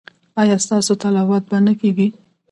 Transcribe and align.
ایا 0.41 0.57
ستاسو 0.65 0.93
تلاوت 1.01 1.43
به 1.49 1.57
نه 1.65 1.73
کیږي؟ 1.79 2.07